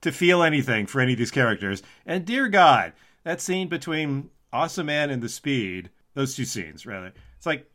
[0.00, 1.82] to feel anything for any of these characters.
[2.06, 7.12] And dear God, that scene between Awesome Man and the Speed, those two scenes rather,
[7.36, 7.70] it's like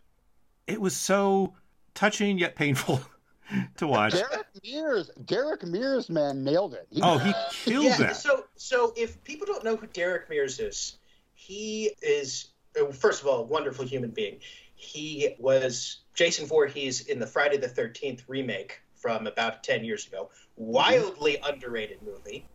[0.66, 1.54] it was so
[1.94, 3.02] touching yet painful
[3.78, 4.14] to watch.
[4.14, 6.88] Derek Mears, Derek Mears, man, nailed it.
[6.90, 7.90] He Oh, he killed it.
[7.90, 8.16] yeah, that.
[8.16, 10.98] So, so if people don't know who Derek Mears is,
[11.34, 12.48] he is
[12.82, 14.40] uh, first of all a wonderful human being.
[14.76, 20.32] He was Jason Voorhees in the Friday the Thirteenth remake from about ten years ago.
[20.60, 20.72] Mm-hmm.
[20.72, 22.48] Wildly underrated movie.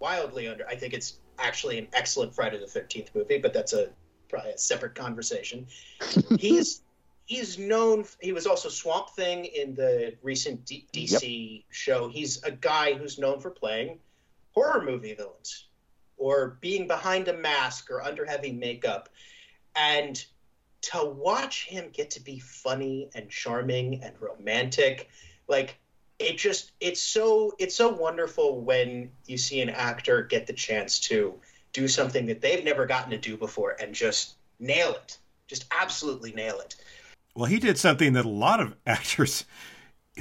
[0.00, 0.68] Wildly under.
[0.68, 3.88] I think it's actually an excellent Friday the Thirteenth movie, but that's a
[4.28, 5.66] probably a separate conversation.
[6.38, 6.82] He's
[7.24, 8.04] he's known.
[8.20, 12.08] He was also Swamp Thing in the recent D- DC show.
[12.08, 13.98] He's a guy who's known for playing
[14.52, 15.68] horror movie villains
[16.18, 19.08] or being behind a mask or under heavy makeup.
[19.74, 20.22] And
[20.82, 25.08] to watch him get to be funny and charming and romantic,
[25.48, 25.78] like
[26.18, 31.00] it just it's so it's so wonderful when you see an actor get the chance
[31.00, 31.34] to
[31.72, 35.18] do something that they've never gotten to do before and just nail it.
[35.48, 36.76] Just absolutely nail it.
[37.34, 39.44] Well, he did something that a lot of actors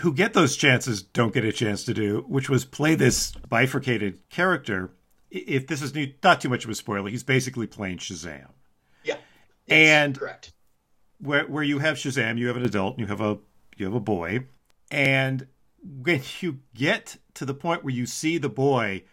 [0.02, 4.28] who get those chances don't get a chance to do, which was play this bifurcated
[4.30, 4.92] character.
[5.30, 8.48] If this is new, not too much of a spoiler, he's basically playing Shazam.
[9.04, 9.18] Yeah.
[9.68, 10.52] And- correct.
[11.20, 13.38] where where you have Shazam, you have an adult, and you have a
[13.78, 14.46] you have a boy,
[14.92, 15.46] and
[15.84, 19.04] when you get to the point where you see the boy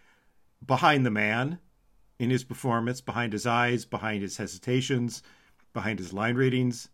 [0.64, 1.59] behind the man
[2.18, 5.22] in his performance, behind his eyes, behind his hesitations,
[5.72, 6.88] behind his line readings,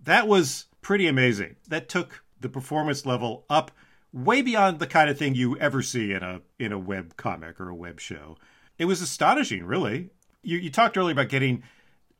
[0.00, 1.56] that was pretty amazing.
[1.68, 3.70] That took the performance level up
[4.12, 7.60] way beyond the kind of thing you ever see in a in a web comic
[7.60, 8.36] or a web show.
[8.78, 10.10] It was astonishing, really.
[10.42, 11.62] You you talked earlier about getting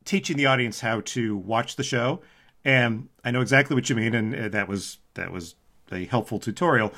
[0.04, 2.22] teaching the audience how to watch the show,
[2.64, 5.54] and I know exactly what you mean, and uh, that was that was
[5.92, 6.92] a helpful tutorial.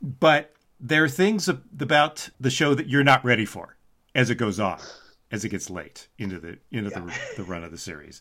[0.00, 3.76] But there are things about the show that you're not ready for
[4.14, 4.78] as it goes on,
[5.30, 8.20] as it gets late into the into the, the run of the series.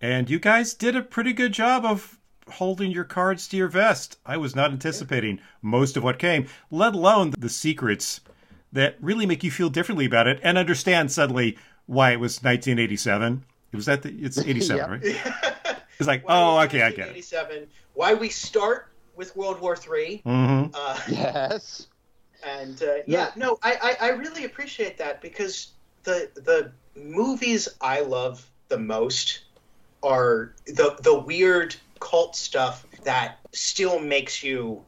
[0.00, 2.18] And you guys did a pretty good job of
[2.52, 4.18] holding your cards to your vest.
[4.26, 8.20] I was not anticipating most of what came, let alone the secrets
[8.72, 13.44] that really make you feel differently about it and understand suddenly why it was 1987.
[13.72, 15.32] It was that the, it's 87, Yeah.
[15.64, 15.76] right?
[15.98, 17.12] It's like, Why oh, okay, I get it.
[17.12, 17.66] 87.
[17.94, 20.22] Why we start with World War Three.
[20.24, 21.88] hmm Uh, Yes.
[22.44, 25.72] and uh, yeah, no, I, I I really appreciate that because
[26.04, 29.40] the the movies I love the most
[30.02, 34.84] are the the weird cult stuff that still makes you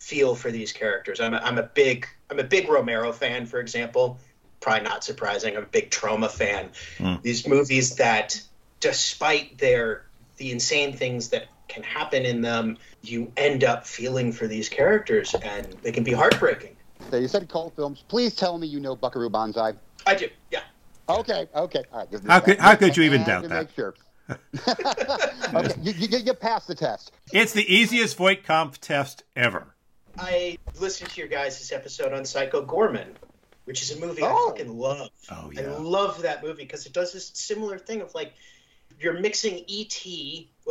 [0.00, 1.20] feel for these characters.
[1.20, 4.18] I'm a, I'm a big I'm a big Romero fan, for example.
[4.60, 5.56] Probably not surprising.
[5.56, 6.70] I'm a big Troma fan.
[6.98, 7.22] Mm.
[7.22, 8.40] These movies that,
[8.80, 10.04] despite their
[10.36, 15.34] the insane things that can happen in them, you end up feeling for these characters,
[15.42, 16.76] and they can be heartbreaking.
[17.10, 18.04] So you said cult films.
[18.08, 19.72] Please tell me you know Buckaroo Banzai.
[20.06, 20.60] I do, yeah.
[21.08, 22.20] Okay, okay, all right.
[22.26, 23.50] How could- how could you even doubt that?
[23.50, 23.94] Make sure.
[25.54, 27.12] okay, you, you, you passed the test.
[27.32, 29.74] It's the easiest Voight-Kampf test ever.
[30.18, 33.08] I listened to your guys' episode on Psycho Goreman,
[33.64, 34.50] which is a movie I Oh.
[34.50, 35.08] fucking love.
[35.30, 35.62] Oh, yeah.
[35.62, 38.32] I love that movie because it does this similar thing of like
[39.00, 40.06] you're mixing ET,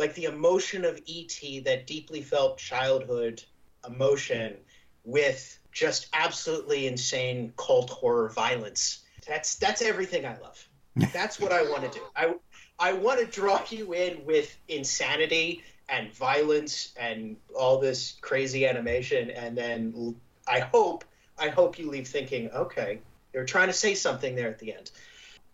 [0.00, 3.44] like the emotion of ET, that deeply felt childhood
[3.86, 4.56] emotion,
[5.04, 9.02] with just absolutely insane cult horror violence.
[9.28, 10.66] That's that's everything I love.
[11.12, 12.04] That's what I want to do.
[12.16, 12.34] I
[12.78, 19.30] I want to draw you in with insanity and violence and all this crazy animation,
[19.30, 20.16] and then
[20.48, 21.04] I hope
[21.38, 23.00] I hope you leave thinking, okay,
[23.32, 24.90] they were trying to say something there at the end.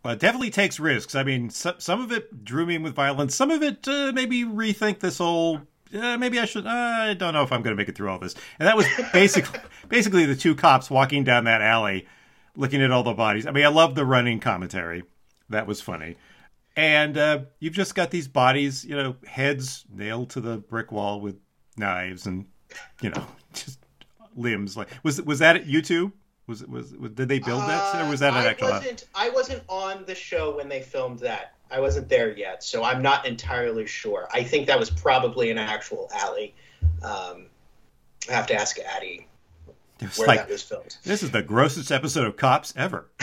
[0.06, 1.16] Well, it definitely takes risks.
[1.16, 3.34] I mean, some, some of it drew me in with violence.
[3.34, 5.62] Some of it uh, maybe rethink this whole.
[5.92, 6.64] Uh, maybe I should.
[6.64, 8.36] Uh, I don't know if I'm going to make it through all this.
[8.60, 12.06] And that was basically basically the two cops walking down that alley,
[12.54, 13.48] looking at all the bodies.
[13.48, 15.02] I mean, I love the running commentary.
[15.48, 16.14] That was funny.
[16.76, 21.20] And uh, you've just got these bodies, you know, heads nailed to the brick wall
[21.20, 21.34] with
[21.76, 22.46] knives, and
[23.02, 23.80] you know, just
[24.36, 24.76] limbs.
[24.76, 26.12] Like was was that at you two?
[26.46, 28.68] Was it was, was did they build that or was that Uh, an I actual?
[28.70, 29.04] wasn't.
[29.14, 31.54] I wasn't on the show when they filmed that.
[31.70, 34.28] I wasn't there yet, so I'm not entirely sure.
[34.32, 36.54] I think that was probably an actual alley.
[37.02, 37.46] Um,
[38.28, 39.26] I have to ask Adi
[40.16, 40.96] where like that was filmed.
[41.02, 43.06] This is the grossest episode of Cops ever.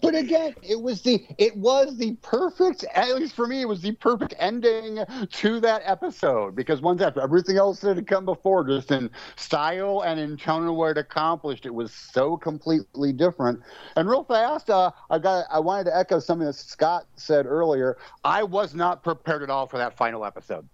[0.00, 3.80] But again, it was the it was the perfect at least for me it was
[3.80, 8.64] the perfect ending to that episode because once after everything else that had come before,
[8.64, 13.60] just in style and in tone and what it accomplished, it was so completely different.
[13.96, 17.96] And real fast, uh, I got I wanted to echo something that Scott said earlier.
[18.24, 20.68] I was not prepared at all for that final episode.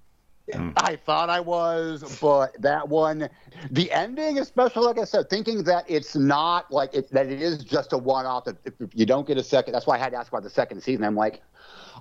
[0.53, 0.73] Mm.
[0.77, 3.29] I thought I was, but that one,
[3.71, 7.63] the ending, especially like I said, thinking that it's not like it, that it is
[7.65, 8.45] just a one-off.
[8.45, 10.43] That if, if you don't get a second, that's why I had to ask about
[10.43, 11.05] the second season.
[11.05, 11.43] I'm like,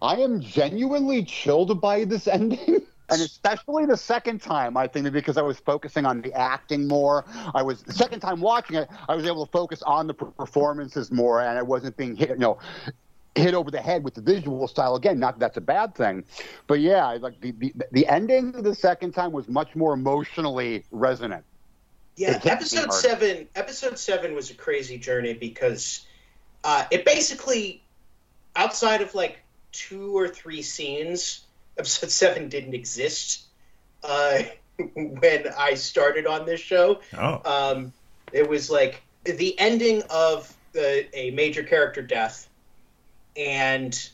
[0.02, 2.82] I am genuinely chilled by this ending.
[3.10, 7.24] And especially the second time, I think because I was focusing on the acting more.
[7.56, 11.10] I was the second time watching it, I was able to focus on the performances
[11.10, 12.60] more, and I wasn't being hit, you know,
[13.38, 15.20] hit over the head with the visual style again.
[15.20, 16.24] Not that that's a bad thing,
[16.68, 21.44] but yeah, like the the, the ending the second time was much more emotionally resonant.
[22.16, 23.48] Yeah, It hit me episode seven.
[23.56, 26.06] Episode seven was a crazy journey because
[26.64, 27.84] uh, it basically,
[28.56, 29.40] outside of like
[29.72, 31.42] two or three scenes,
[31.78, 33.46] episode seven didn't exist
[34.04, 34.44] uh,
[34.96, 37.02] when I started on this show.
[37.18, 37.94] Oh, Um,
[38.34, 42.50] it was like the ending of the, a major character death,
[43.38, 44.10] and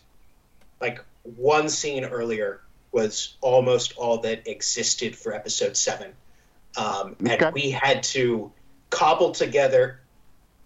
[0.82, 6.12] like one scene earlier was almost all that existed for episode seven.
[6.78, 7.38] Um, Okay.
[7.46, 8.52] And we had to
[8.90, 10.00] cobble together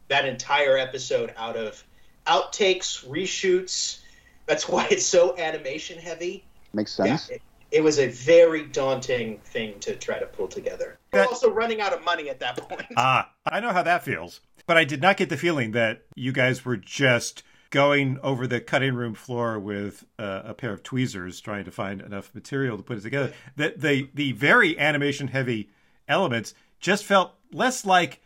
[0.10, 1.84] that entire episode out of
[2.26, 4.00] outtakes, reshoots.
[4.46, 6.44] That's why it's so animation heavy.
[6.74, 7.28] Makes sense.
[7.30, 7.42] Yeah, it,
[7.72, 10.98] it was a very daunting thing to try to pull together.
[11.12, 12.86] We're That- also running out of money at that point.
[12.98, 14.42] ah, I know how that feels.
[14.66, 18.60] But I did not get the feeling that you guys were just going over the
[18.60, 22.84] cutting room floor with uh, a pair of tweezers trying to find enough material to
[22.84, 23.34] put it together.
[23.56, 25.70] That the the very animation heavy
[26.08, 28.22] elements just felt less like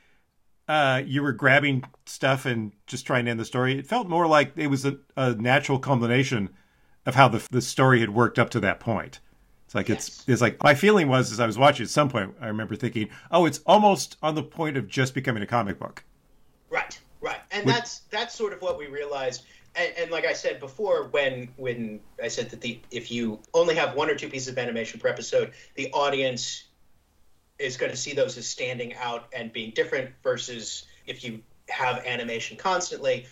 [0.67, 3.77] uh, you were grabbing stuff and just trying to end the story.
[3.77, 6.49] It felt more like it was a, a natural culmination
[7.05, 9.19] of how the the story had worked up to that point.
[9.65, 12.35] It's like it's it's like my feeling was as I was watching at some point
[12.41, 16.03] I remember thinking, oh, it's almost on the point of just becoming a comic book.
[17.51, 19.43] And Would- that's that's sort of what we realized.
[19.75, 23.75] And, and like I said before, when when I said that the if you only
[23.75, 26.65] have one or two pieces of animation per episode, the audience
[27.59, 32.03] is going to see those as standing out and being different versus if you have
[32.05, 33.25] animation constantly.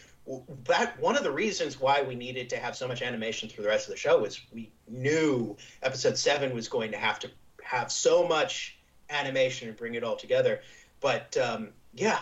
[0.66, 3.70] That one of the reasons why we needed to have so much animation through the
[3.70, 7.32] rest of the show was we knew episode seven was going to have to
[7.64, 8.78] have so much
[9.10, 10.62] animation and bring it all together.
[11.00, 12.20] But um, yeah,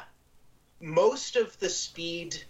[0.79, 2.43] most of the speed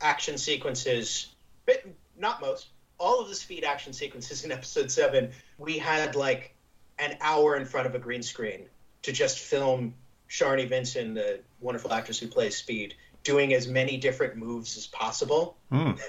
[0.00, 1.28] action sequences,
[1.66, 1.84] but
[2.18, 2.68] not most,
[2.98, 6.54] all of the speed action sequences in episode seven, we had like
[6.98, 8.66] an hour in front of a green screen
[9.02, 9.94] to just film
[10.28, 15.56] Sharni Vinson, the wonderful actress who plays Speed, doing as many different moves as possible.
[15.70, 15.92] Hmm.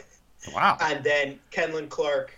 [0.54, 0.78] Wow.
[0.82, 2.38] And then Kenlon Clark,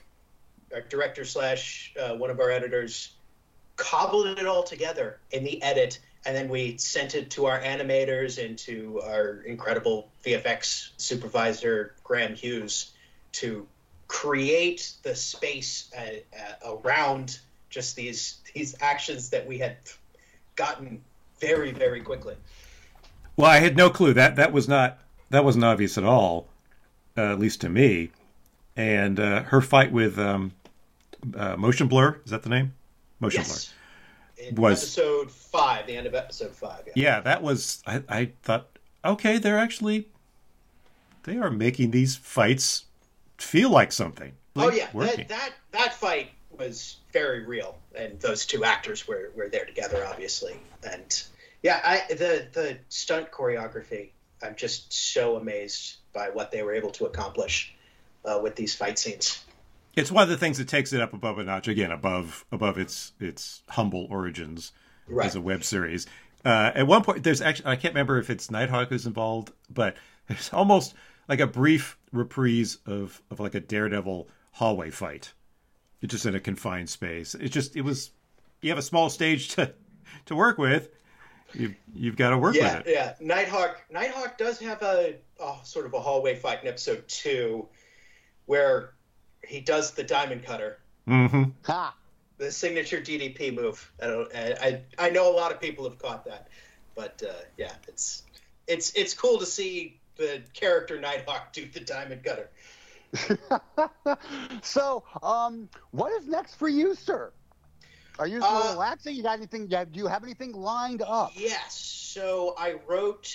[0.71, 3.13] our director slash uh, one of our editors,
[3.75, 8.43] cobbled it all together in the edit, and then we sent it to our animators
[8.43, 12.91] and to our incredible VFX supervisor Graham Hughes
[13.33, 13.67] to
[14.07, 19.77] create the space uh, uh, around just these these actions that we had
[20.55, 21.01] gotten
[21.39, 22.35] very very quickly.
[23.35, 24.99] Well, I had no clue that that was not
[25.29, 26.47] that wasn't obvious at all,
[27.17, 28.11] uh, at least to me.
[28.77, 30.53] And uh, her fight with um,
[31.35, 32.73] uh, Motion Blur is that the name?
[33.19, 33.73] Motion Yes.
[34.37, 36.83] In Was- episode five, the end of episode five.
[36.87, 36.93] Yeah.
[36.95, 37.81] Yeah, that was.
[37.87, 38.67] I, I thought,
[39.03, 40.07] okay, they're actually
[41.23, 42.85] they are making these fights
[43.37, 44.33] feel like something.
[44.55, 45.27] Oh yeah, working.
[45.27, 50.05] that, that that fight was very real, and those two actors were, were there together,
[50.05, 50.57] obviously.
[50.89, 51.23] And
[51.63, 54.09] yeah, I the the stunt choreography,
[54.41, 57.73] I'm just so amazed by what they were able to accomplish
[58.23, 59.43] uh, with these fight scenes.
[59.95, 62.77] It's one of the things that takes it up above a notch again, above above
[62.77, 64.71] its its humble origins
[65.07, 65.27] Right.
[65.27, 66.07] as a web series.
[66.43, 69.95] Uh, at one point, there's actually I can't remember if it's Nighthawk who's involved, but
[70.27, 70.93] there's almost
[71.29, 75.33] like a brief reprise of of like a Daredevil hallway fight.
[76.01, 77.35] It's just in a confined space.
[77.35, 78.11] It's just it was
[78.61, 79.73] you have a small stage to
[80.25, 80.89] to work with.
[81.53, 82.93] You you've got to work Yeah, with it.
[82.93, 83.13] yeah.
[83.21, 87.67] Nighthawk Nighthawk does have a, a sort of a hallway fight in episode two,
[88.45, 88.94] where
[89.47, 90.79] he does the diamond cutter.
[91.07, 91.95] hmm Ha!
[92.37, 93.91] the signature DDP move.
[94.01, 94.35] I don't.
[94.35, 96.49] I, I I know a lot of people have caught that,
[96.95, 98.23] but uh, yeah, it's
[98.67, 102.49] it's it's cool to see the character Nighthawk do the diamond cutter.
[104.61, 107.31] so, um, what is next for you, sir?
[108.19, 109.15] Are you still Uh, relaxing?
[109.15, 109.67] You got anything?
[109.67, 111.31] Do you have anything lined up?
[111.35, 111.75] Yes.
[111.75, 113.29] So I wrote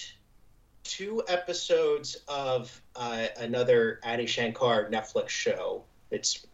[0.85, 5.85] two episodes of uh, another Adi Shankar Netflix show.
[6.11, 6.47] It's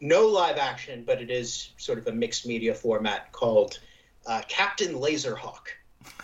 [0.00, 3.78] no live action, but it is sort of a mixed media format called
[4.26, 5.68] uh, Captain Laserhawk.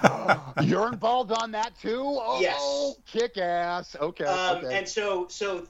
[0.62, 2.02] You're involved on that too?
[2.04, 2.96] Oh, Yes.
[3.06, 3.96] kick ass.
[4.00, 4.24] Okay.
[4.24, 4.78] Um, okay.
[4.78, 5.66] And so, so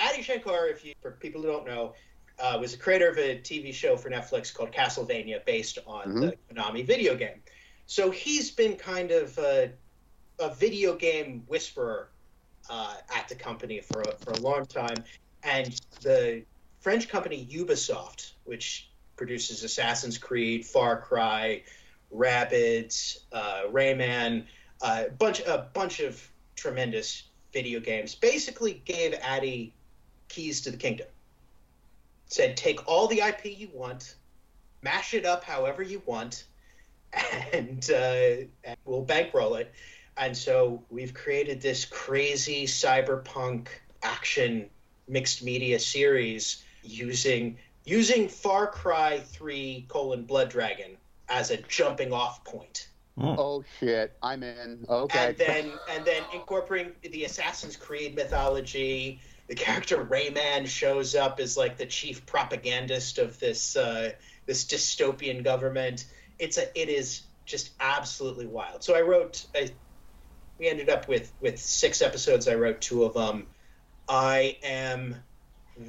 [0.00, 1.94] Adi Shankar, if you for people who don't know,
[2.38, 6.36] uh, was a creator of a TV show for Netflix called Castlevania, based on the
[6.52, 7.40] Konami video game.
[7.86, 9.70] So he's been kind of a,
[10.40, 12.08] a video game whisperer
[12.68, 14.96] uh, at the company for a, for a long time,
[15.44, 16.42] and the
[16.84, 21.62] French company Ubisoft, which produces Assassin's Creed, Far Cry,
[22.14, 24.44] Rabbids, uh, Rayman,
[24.82, 26.22] a bunch a bunch of
[26.56, 27.22] tremendous
[27.54, 29.72] video games, basically gave Adi
[30.28, 31.06] keys to the kingdom.
[32.26, 34.16] Said, take all the IP you want,
[34.82, 36.44] mash it up however you want,
[37.54, 39.72] and, uh, and we'll bankroll it.
[40.18, 43.68] And so we've created this crazy cyberpunk
[44.02, 44.68] action
[45.08, 50.96] mixed media series using using Far Cry 3 colon Blood Dragon
[51.28, 52.88] as a jumping off point
[53.20, 54.84] oh shit, I'm in.
[54.88, 55.28] Okay.
[55.28, 59.20] and then and then incorporating the Assassin's Creed mythology.
[59.48, 64.12] The character Rayman shows up as like the chief propagandist of this uh,
[64.46, 66.06] this dystopian government.
[66.38, 68.82] It's a it is just absolutely wild.
[68.82, 69.46] So I wrote.
[69.54, 69.70] I,
[70.58, 72.48] we ended up with with six episodes.
[72.48, 73.46] I wrote two of them.
[74.08, 75.16] I am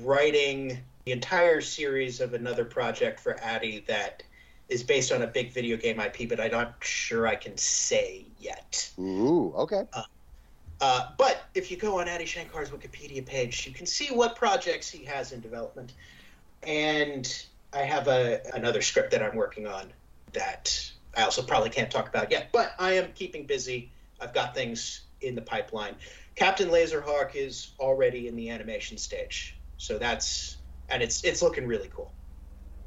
[0.02, 4.24] writing the entire series of another project for Adi that
[4.70, 8.26] is based on a big video game IP, but I'm not sure I can say
[8.40, 8.90] yet.
[9.00, 9.54] Ooh.
[9.56, 9.84] Okay.
[10.82, 14.90] Uh, but if you go on Adi Shankar's Wikipedia page, you can see what projects
[14.90, 15.94] he has in development.
[16.64, 19.92] And I have a another script that I'm working on
[20.34, 22.50] that I also probably can't talk about yet.
[22.52, 23.90] But I am keeping busy.
[24.20, 25.96] I've got things in the pipeline.
[26.36, 30.58] Captain Laserhawk is already in the animation stage, so that's
[30.90, 32.12] and it's it's looking really cool.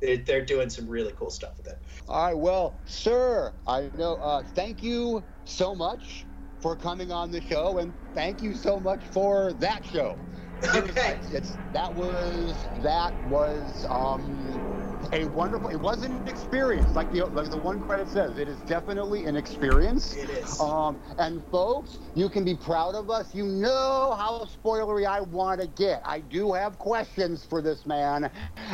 [0.01, 1.79] They're, they're doing some really cool stuff with it.
[2.07, 4.15] All right, well, sir, I know.
[4.17, 6.27] Uh, thank you so much
[6.61, 10.19] for coming on the show, and thank you so much for that show.
[10.75, 11.21] Okay.
[11.31, 14.61] It's that was that was um,
[15.13, 15.69] a wonderful.
[15.69, 18.39] It wasn't an experience, like the like the one credit says.
[18.39, 20.17] It is definitely an experience.
[20.17, 20.61] It is.
[20.61, 23.35] Um, and folks, you can be proud of us.
[23.35, 26.03] You know how spoilery I want to get.
[26.05, 28.31] I do have questions for this man,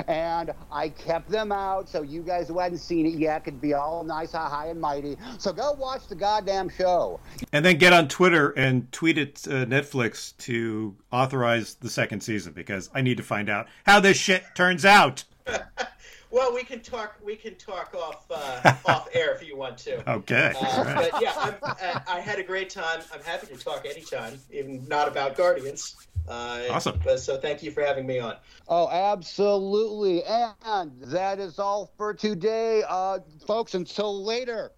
[0.09, 3.75] and I kept them out so you guys who hadn't seen it yet could be
[3.75, 5.17] all nice, high and mighty.
[5.39, 7.21] So go watch the goddamn show.
[7.53, 12.53] And then get on Twitter and tweet at uh, Netflix to authorize the second season
[12.53, 15.25] because I need to find out how this shit turns out.
[16.35, 17.15] Well, we can talk.
[17.23, 20.11] We can talk off uh, off air if you want to.
[20.11, 20.53] Okay.
[20.61, 21.13] Uh, All right.
[21.13, 23.03] but yeah, I'm, uh, I had a great time.
[23.13, 25.95] I'm happy to talk anytime, even not about Guardians.
[26.27, 27.01] Uh, Awesome.
[27.05, 28.37] But, so thank you for having me on.
[28.67, 30.25] Oh, absolutely.
[30.25, 33.75] And that is all for today, uh, folks.
[33.75, 34.73] Until later.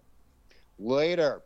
[0.77, 1.41] Later.